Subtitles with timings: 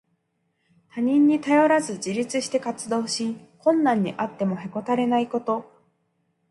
[0.89, 5.71] 他人に頼らず自立して活動し、困難にあってもへこたれないこと。